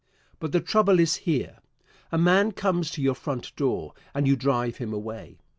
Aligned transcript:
But 0.39 0.51
the 0.51 0.61
trouble 0.61 0.99
is 0.99 1.17
here: 1.27 1.59
A 2.11 2.17
man 2.17 2.53
comes 2.53 2.89
to 2.89 3.03
your 3.03 3.13
front 3.13 3.55
door 3.55 3.93
and 4.15 4.27
you 4.27 4.35
drive 4.35 4.77
him 4.77 4.93
away. 4.93 5.37